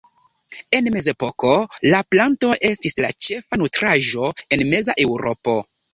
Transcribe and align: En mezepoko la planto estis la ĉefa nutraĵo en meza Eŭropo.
En 0.77 0.87
mezepoko 0.93 1.51
la 1.93 2.01
planto 2.15 2.49
estis 2.71 2.97
la 3.05 3.11
ĉefa 3.27 3.61
nutraĵo 3.65 4.31
en 4.57 4.65
meza 4.73 4.97
Eŭropo. 5.05 5.59